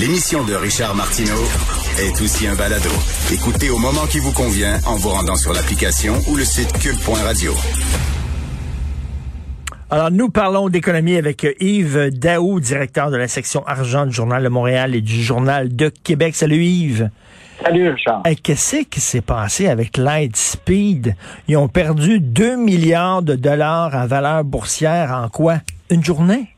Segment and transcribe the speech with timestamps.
[0.00, 1.42] L'émission de Richard Martineau
[1.98, 2.88] est aussi un balado.
[3.32, 7.52] Écoutez au moment qui vous convient en vous rendant sur l'application ou le site cube.radio.
[9.90, 14.48] Alors, nous parlons d'économie avec Yves Daou, directeur de la section argent du Journal de
[14.48, 16.36] Montréal et du Journal de Québec.
[16.36, 17.10] Salut Yves.
[17.60, 18.22] Salut Richard.
[18.44, 21.16] Qu'est-ce qui s'est passé avec Lightspeed?
[21.48, 25.56] Ils ont perdu 2 milliards de dollars en valeur boursière en quoi?
[25.90, 26.54] Une journée?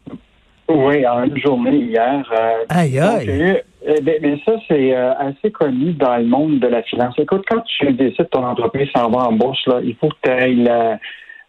[0.70, 2.32] Oui, en une journée hier.
[2.32, 3.62] Euh, aïe, aïe.
[3.82, 7.14] Eh ben, mais ça, c'est euh, assez connu dans le monde de la finance.
[7.18, 10.30] Écoute, quand tu décides ton entreprise s'en va en bourse, là, il faut que tu
[10.30, 10.98] aies la,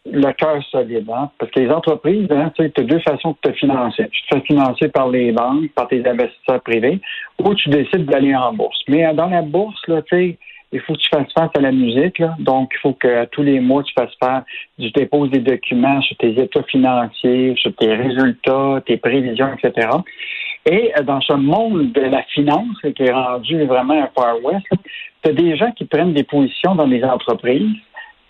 [0.05, 1.09] le cœur solide.
[1.13, 1.30] Hein?
[1.38, 4.07] Parce que les entreprises, hein, tu as deux façons de te financer.
[4.11, 6.99] Tu te fais financer par les banques, par tes investisseurs privés,
[7.39, 8.80] ou tu décides d'aller en bourse.
[8.88, 10.38] Mais euh, dans la bourse, là, tu sais,
[10.71, 12.20] il faut que tu fasses face à la musique.
[12.20, 12.35] Là.
[12.39, 14.43] Donc, il faut que tous les mois, tu fasses faire,
[14.80, 19.89] tu déposes des documents sur tes états financiers, sur tes résultats, tes prévisions, etc.
[20.66, 24.66] Et euh, dans ce monde de la finance qui est rendu vraiment un Far West,
[25.23, 27.75] tu as des gens qui prennent des positions dans les entreprises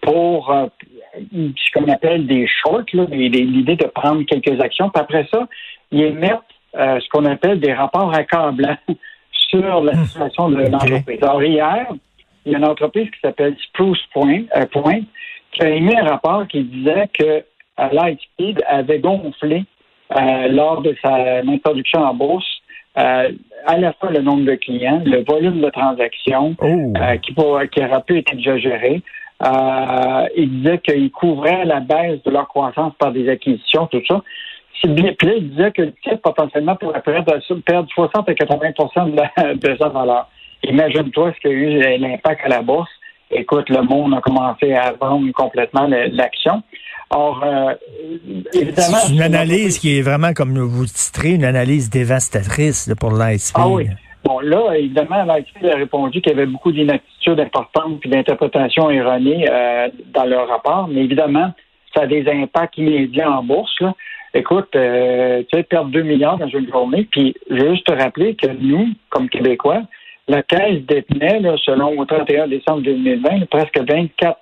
[0.01, 0.65] pour euh,
[1.13, 4.89] ce qu'on appelle des shorts, l'idée de prendre quelques actions.
[4.89, 5.47] Puis après ça,
[5.91, 6.39] ils émettent
[6.75, 8.77] euh, ce qu'on appelle des rapports accablants
[9.31, 10.05] sur la hmm.
[10.05, 11.19] situation de l'entreprise.
[11.21, 11.87] Alors hier,
[12.45, 15.01] il y a une entreprise qui s'appelle Spruce Point, euh, Point,
[15.51, 17.43] qui a émis un rapport qui disait que
[17.77, 19.65] Lightspeed avait gonflé
[20.49, 22.61] lors de sa introduction en bourse
[22.95, 26.93] à la fois le nombre de clients, le volume de transactions oh.
[27.21, 29.01] qui, qui aurait pu être exagéré,
[29.43, 34.21] euh, ils disaient qu'ils couvraient la baisse de leur croissance par des acquisitions, tout ça.
[34.83, 39.77] Puis là, ils disaient que le titre potentiellement pourrait perdre 60 à 80 de, de
[39.77, 40.27] sa valeur.
[40.63, 42.89] Imagine-toi ce qu'il y a eu l'impact à la bourse.
[43.31, 46.63] Écoute, le monde a commencé à vendre complètement l'action.
[47.09, 47.73] Or, euh,
[48.53, 48.97] évidemment...
[48.97, 53.55] C'est une analyse qui est vraiment, comme vous titrez, une analyse dévastatrice pour l'ISP.
[53.57, 53.87] Ah oui.
[54.23, 59.47] Bon, là, évidemment, l'IT a répondu qu'il y avait beaucoup d'inaptitudes importantes puis d'interprétations erronées
[59.49, 61.51] euh, dans leur rapport, mais évidemment,
[61.93, 63.73] ça a des impacts immédiats en bourse.
[63.81, 63.95] Là.
[64.33, 67.93] Écoute, euh, tu sais, perdre 2 milliards dans une journée, puis je veux juste te
[67.93, 69.81] rappeler que nous, comme Québécois,
[70.27, 74.37] la Caisse détenait, selon le 31 décembre 2020, presque 24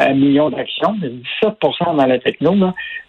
[0.00, 0.96] euh, millions d'actions,
[1.42, 2.54] 17% dans la techno.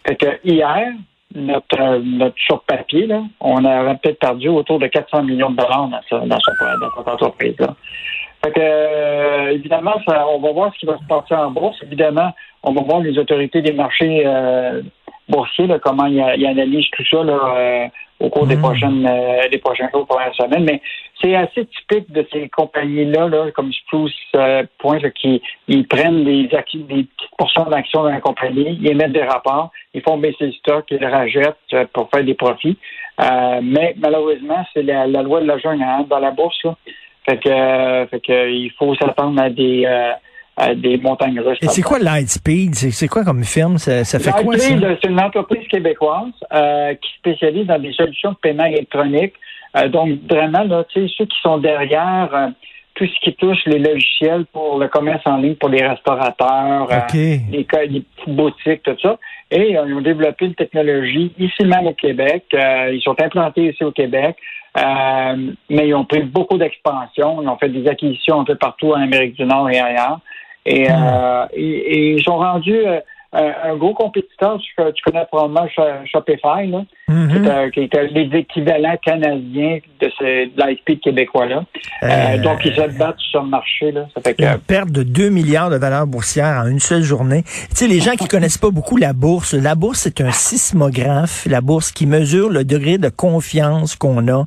[0.06, 0.92] Fait que hier,
[1.34, 3.08] notre, euh, notre sur papier,
[3.40, 7.74] on aurait peut-être perdu autour de 400 millions de dollars dans, cette entreprise-là.
[8.44, 11.76] Fait que, euh, évidemment, ça, on va voir ce qui va se passer en bourse.
[11.82, 12.32] Évidemment,
[12.62, 14.24] on va voir les autorités des marchés
[15.28, 17.24] boursiers, comment ils, analysent tout ça
[18.20, 18.62] au cours des hmm.
[18.62, 20.64] prochaines euh, des prochains jours, premières semaines.
[20.64, 20.80] Mais
[21.20, 26.44] c'est assez typique de ces compagnies-là, là, comme Spruce euh, Point, qui ils prennent des,
[26.44, 30.52] des petites portions d'actions dans la compagnie, ils émettent des rapports, ils font baisser le
[30.52, 32.76] stock, ils le rajettent euh, pour faire des profits.
[33.20, 36.62] Euh, mais malheureusement, c'est la, loi de la jungle hein, dans la bourse.
[36.64, 36.76] Là.
[37.28, 39.84] Fait que, fait que il faut s'attendre à des
[40.76, 41.58] des montagnes russes.
[41.60, 42.74] Et c'est quoi Lightspeed?
[42.74, 43.78] C'est quoi comme firme?
[43.78, 44.74] Ça, ça fait quoi, ça?
[45.02, 49.34] c'est une entreprise québécoise euh, qui spécialise dans des solutions de paiement électronique.
[49.76, 52.48] Euh, donc, vraiment, là, ceux qui sont derrière euh,
[52.94, 57.40] tout ce qui touche les logiciels pour le commerce en ligne pour les restaurateurs, les,
[57.50, 59.18] les, petites boutiques, tout ça.
[59.50, 62.44] Et ils ont développé une technologie ici même au Québec.
[62.52, 64.36] ils sont implantés ici au Québec.
[64.74, 67.42] mais ils ont pris beaucoup d'expansion.
[67.42, 70.20] Ils ont fait des acquisitions un peu partout en Amérique du Nord et ailleurs.
[70.66, 72.84] Et, euh, ils sont rendus
[73.36, 74.58] euh, un, gros compétiteur.
[74.58, 75.68] Tu, connais probablement
[76.06, 77.70] Shopify, là, mm-hmm.
[77.70, 81.64] qui, est, les équivalents canadiens de, ce, de québécois-là.
[82.02, 83.92] Euh, donc, ils se battent sur le marché.
[83.92, 84.06] Là.
[84.14, 84.42] Ça fait que...
[84.42, 87.42] Une perte de 2 milliards de valeur boursière en une seule journée.
[87.42, 91.46] Tu sais, les gens qui connaissent pas beaucoup la bourse, la bourse, c'est un sismographe,
[91.46, 94.44] la bourse qui mesure le degré de confiance qu'on a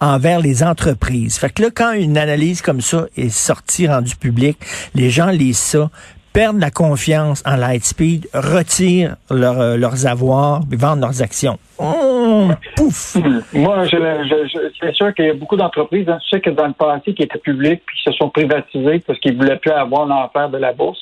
[0.00, 1.38] envers les entreprises.
[1.38, 4.58] Fait que là, quand une analyse comme ça est sortie, rendue publique,
[4.94, 5.90] les gens lisent ça,
[6.38, 11.58] perdent la confiance en Lightspeed, retirent leur, euh, leurs avoirs, vendent leurs actions.
[11.78, 13.16] Oh, pouf!
[13.52, 16.68] Moi, je, je, c'est sûr qu'il y a beaucoup d'entreprises, hein, tu sais que dans
[16.68, 19.72] le passé, qui étaient publiques, puis qui se sont privatisées parce qu'ils ne voulaient plus
[19.72, 21.00] avoir l'enfer de la bourse.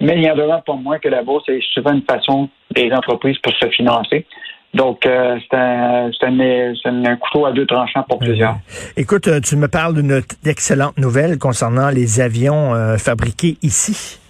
[0.00, 2.92] Mais il y en a pas moins que la bourse est souvent une façon des
[2.92, 4.24] entreprises pour se financer.
[4.72, 6.10] Donc, euh, c'est un,
[6.84, 8.58] un, couteau à deux tranchants pour plusieurs.
[8.96, 14.20] Écoute, euh, tu me parles d'une excellente nouvelle concernant les avions euh, fabriqués ici.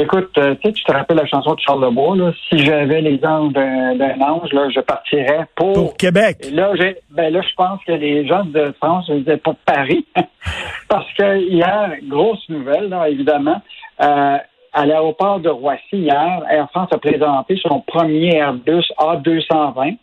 [0.00, 3.18] Écoute, tu sais, tu te rappelles la chanson de Charles Lebois, là, si j'avais les
[3.24, 5.72] anges d'un ange, là, je partirais pour...
[5.72, 6.36] Pour Québec.
[6.52, 10.06] là, j'ai, ben là, je pense que les gens de France, ils disaient pour Paris.
[10.88, 13.60] Parce que hier, grosse nouvelle, là, évidemment,
[13.98, 19.96] à l'aéroport de Roissy hier, Air France a présenté son premier Airbus A220.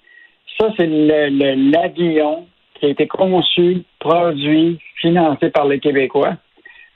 [0.60, 6.34] Ça, c'est l'avion qui a été conçu, produit, financé par les Québécois.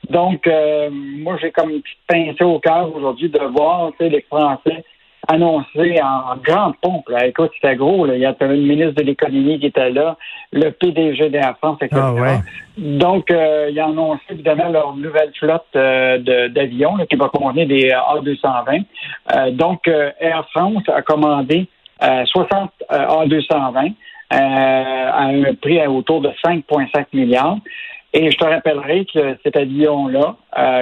[0.10, 4.84] Donc, euh, moi, j'ai comme une petite pincée au cœur aujourd'hui de voir les Français
[5.30, 7.08] annoncer en grande pompe.
[7.10, 7.28] Là.
[7.28, 8.06] Écoute, c'était gros.
[8.06, 8.16] Là.
[8.16, 10.18] Il y a le ministre de l'économie qui était là,
[10.52, 12.02] le PDG de la France, etc.
[12.02, 12.42] Ah,
[12.78, 16.18] Donc, euh, ils ont annoncé évidemment leur nouvelle flotte euh,
[16.50, 18.84] d'avions qui va contenir des A220.
[19.36, 21.68] Euh, donc, Air France a commandé
[22.02, 23.94] 60 A220
[24.32, 27.58] à un prix autour de 5,5 milliards.
[28.14, 30.36] Et je te rappellerai que cet avion-là,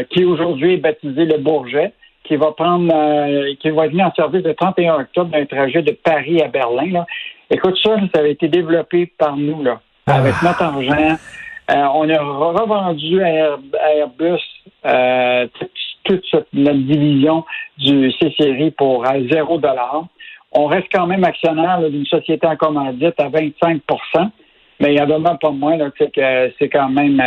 [0.10, 1.94] qui aujourd'hui est baptisé le Bourget,
[2.28, 5.92] qui va prendre, euh, qui va venir en service le 31 octobre d'un trajet de
[5.92, 6.92] Paris à Berlin.
[6.92, 7.06] Là.
[7.50, 10.16] Écoute, ça, ça avait été développé par nous, là, ah.
[10.16, 11.18] avec notre argent.
[11.70, 13.58] Euh, on a revendu à,
[13.98, 14.42] Airbus
[14.86, 15.48] euh,
[16.04, 16.24] toute,
[16.54, 17.46] notre division
[17.78, 20.06] du C-Série pour zéro dollar.
[20.54, 23.82] On reste quand même actionnaire d'une société en commandite à 25
[24.80, 27.22] mais il y a vraiment pas moins que c'est quand même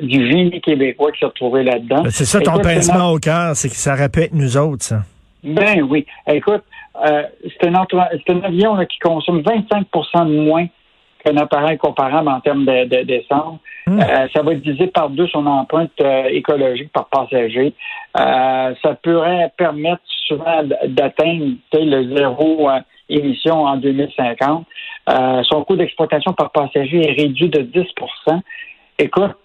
[0.00, 2.02] du génie québécois qui s'est retrouvé là-dedans.
[2.02, 5.02] Ben, c'est ça ton pincement au cœur, c'est que ça répète nous autres, ça.
[5.44, 6.04] Ben oui.
[6.26, 6.64] Écoute,
[7.04, 10.66] euh, c'est un, un, avion qui consomme 25% de moins
[11.24, 13.58] qu'un appareil comparable en termes d'essence.
[13.86, 14.00] De, hmm.
[14.00, 17.72] euh, ça va diviser par deux son empreinte euh, écologique par passager.
[18.14, 22.68] ça pourrait permettre souvent d'atteindre le zéro
[23.08, 24.66] émission en 2050.
[25.44, 28.40] son coût d'exploitation par passager est réduit de 10%
[28.98, 29.36] Écoute,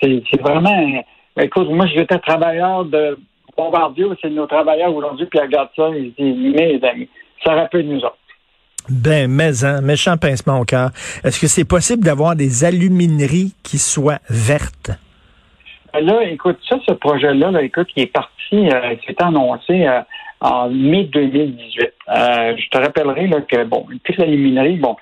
[0.00, 1.02] c'est vraiment.
[1.38, 3.18] Écoute, moi, j'étais travailleur de
[3.56, 7.08] Bombardier, c'est nos travailleurs aujourd'hui, puis regarde ça, ils disent, mes amis,
[7.44, 8.16] ça rappelle nous autres.
[8.88, 10.90] Ben, mais hein, méchant pincement au cœur.
[11.24, 14.92] Est-ce que c'est possible d'avoir des alumineries qui soient vertes?
[15.92, 19.86] Ben là, écoute, ça, ce projet-là, là, écoute, qui est parti, euh, qui est annoncé
[19.86, 20.00] euh,
[20.40, 21.92] en mai 2018.
[22.08, 24.96] Euh, je te rappellerai que, bon, toute l'aluminerie, bon,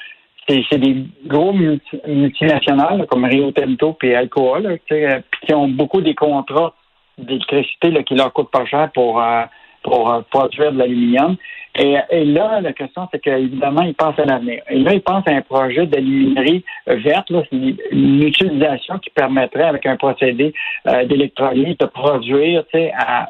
[0.48, 6.74] c'est des gros multinationales comme Rio Tinto et Alcoa qui ont beaucoup des contrats
[7.18, 9.42] d'électricité qui leur coûtent pas cher pour, euh,
[9.82, 11.36] pour euh, produire de l'aluminium.
[11.76, 14.62] Et, là, la question, c'est qu'évidemment, ils pensent à l'avenir.
[14.70, 17.56] Et là, ils pensent à un projet d'aluminerie verte, c'est
[17.90, 20.54] une utilisation qui permettrait, avec un procédé
[20.86, 22.62] euh, d'électrolyse, de produire
[22.96, 23.28] à,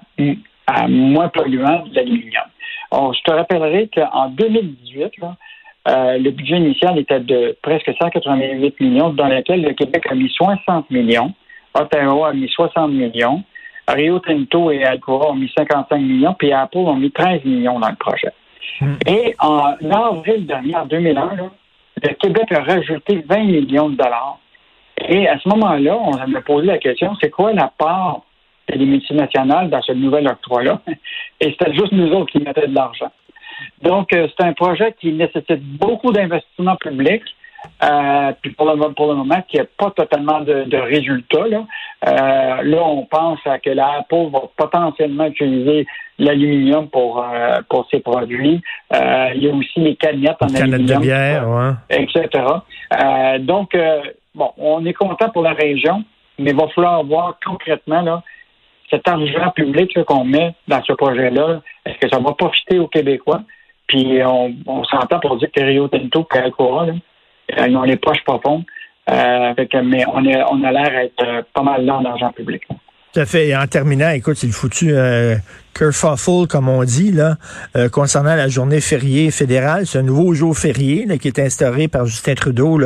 [0.67, 2.45] à moins polluant de l'aluminium.
[2.93, 5.37] Je te rappellerai qu'en 2018, là,
[5.87, 10.31] euh, le budget initial était de presque 188 millions, dans lequel le Québec a mis
[10.31, 11.33] 60 millions,
[11.75, 13.43] Ottawa a mis 60 millions,
[13.89, 17.91] Rio Tinto et Alcoa ont mis 55 millions, puis Apple ont mis 13 millions dans
[17.91, 18.33] le projet.
[18.81, 18.95] Hmm.
[19.07, 21.31] Et en avril dernier, en 2001,
[22.03, 24.39] le Québec a rajouté 20 millions de dollars.
[25.07, 28.23] Et à ce moment-là, on a posé la question, c'est quoi la part
[28.69, 30.81] des multinationales dans ce nouvel octroi-là?
[31.41, 33.11] Et c'était juste nous autres qui mettaient de l'argent.
[33.83, 37.25] Donc, euh, c'est un projet qui nécessite beaucoup d'investissements publics.
[37.83, 41.47] Euh, puis pour le, pour le moment, qui n'y a pas totalement de, de résultats.
[41.49, 41.65] Là.
[42.07, 45.87] Euh, là, on pense à que l'Apple va potentiellement utiliser
[46.19, 48.61] l'aluminium pour, euh, pour ses produits.
[48.95, 51.01] Euh, il y a aussi les canettes en aluminium.
[51.01, 51.73] de bière, ouais.
[51.91, 52.29] Etc.
[53.41, 53.77] donc,
[54.35, 56.05] bon, on est content pour la région,
[56.39, 58.23] mais il va falloir voir concrètement là,
[58.91, 63.43] cet argent public qu'on met dans ce projet-là, est-ce que ça va profiter aux Québécois?
[63.87, 66.87] Puis on, s'entend pour dire que Rio Tinto et Alcoa,
[67.67, 68.65] ils ont les poches profondes.
[69.11, 72.63] Euh, mais on, est, on a l'air d'être euh, pas mal là en argent public.
[73.15, 73.47] Tout à fait.
[73.47, 75.37] Et en terminant, écoute, c'est le foutu euh,
[75.73, 77.37] kerfuffle, comme on dit, là,
[77.77, 79.87] euh, concernant la journée fériée fédérale.
[79.87, 82.77] C'est un nouveau jour férié qui est instauré par Justin Trudeau,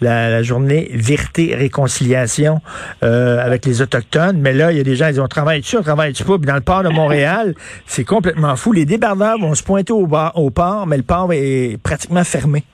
[0.00, 2.62] la, journée Vérité-Réconciliation
[3.02, 4.38] euh, avec les Autochtones.
[4.38, 6.24] Mais là, il y a des gens qui disent, on travaille dessus, on travaille dessus
[6.24, 6.38] pas.
[6.38, 7.54] Puis dans le port de Montréal,
[7.86, 8.72] c'est complètement fou.
[8.72, 12.64] Les débardeurs vont se pointer au, au port, mais le port est pratiquement fermé.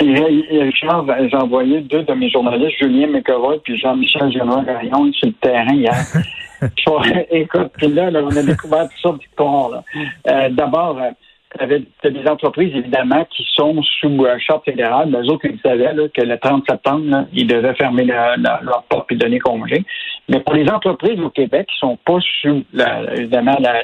[0.00, 5.34] Richard, j'ai envoyé deux de mes journalistes, Julien McEvoy puis Jean-Michel Génois Rayon, sur le
[5.34, 5.94] terrain hier.
[7.30, 9.82] Écoute, puis là, on a découvert toutes sortes d'histoires.
[10.28, 15.10] Euh, D'abord, euh, tu des entreprises, évidemment, qui sont sous euh, charte fédérale.
[15.10, 19.10] Les autres, ils savaient là, que le 30 septembre, là, ils devaient fermer leur porte
[19.12, 19.84] et donner congé.
[20.28, 23.82] Mais pour les entreprises au Québec qui sont pas sous, la, évidemment, la,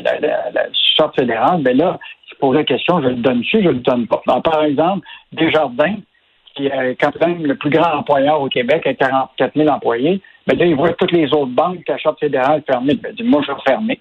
[0.96, 1.98] charte fédérale, ben là,
[2.38, 4.22] pose la question, je le donne-tu, je le donne pas.
[4.42, 5.96] par exemple, Desjardins,
[6.58, 10.58] qui est quand même le plus grand employeur au Québec, avec 44 000 employés, ben
[10.58, 12.94] là, ils voient toutes les autres banques la Charte fédérale fermée.
[12.94, 14.00] Ben, moi, je vais fermer.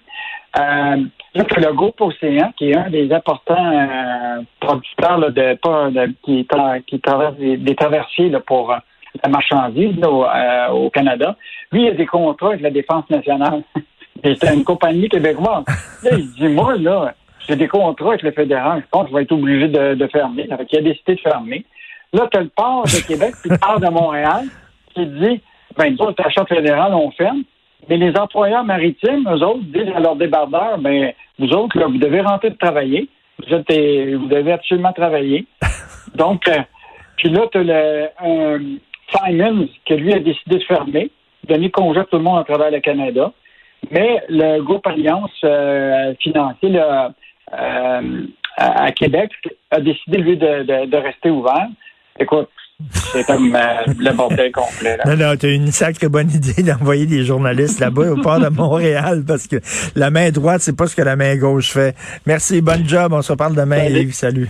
[0.58, 0.96] Euh,
[1.34, 6.48] là, le groupe Océan, qui est un des importants euh, producteurs de, qui,
[6.86, 8.78] qui traverse des, traversiers pour euh,
[9.22, 11.36] la marchandise au, Canada,
[11.70, 13.62] lui, il a des contrats avec la Défense nationale.
[14.24, 15.64] C'est une compagnie québécoise.
[16.02, 17.14] Là, il dit, moi, là,
[17.48, 18.82] j'ai des contrats avec le fédéral.
[18.84, 20.46] Je pense qu'il va être obligé de, fermer.
[20.46, 21.64] il a décidé de fermer.
[22.12, 24.44] Là, tu as le port de Québec, puis le port de Montréal,
[24.94, 25.40] qui dit,
[25.76, 27.42] ben, nous autres, l'achat fédéral, on ferme.
[27.88, 31.98] Mais les employeurs maritimes, eux autres, disent à leurs débardeurs, ben, vous autres, là, vous
[31.98, 33.08] devez rentrer de travailler.
[33.38, 35.46] Vous, êtes, vous devez absolument travailler.
[36.14, 36.58] Donc, euh,
[37.16, 38.58] puis là, tu as le, un
[39.14, 41.10] Simons, qui lui a décidé de fermer,
[41.46, 43.32] donner congé à tout le monde à travers le Canada.
[43.90, 47.12] Mais le groupe Alliance euh, financier là,
[47.52, 48.26] euh,
[48.56, 49.30] à Québec
[49.70, 51.68] a décidé, lui, de, de, de rester ouvert.
[52.18, 52.48] Écoute,
[53.12, 54.96] c'est comme euh, le bordel complet.
[54.96, 55.04] Là.
[55.06, 58.48] Non, non, tu as une sacrée bonne idée d'envoyer des journalistes là-bas au port de
[58.48, 59.56] Montréal parce que
[59.96, 61.96] la main droite, c'est pas ce que la main gauche fait.
[62.26, 63.12] Merci, bonne job.
[63.12, 64.00] On se reparle demain, Salut.
[64.00, 64.12] Yves.
[64.14, 64.48] Salut.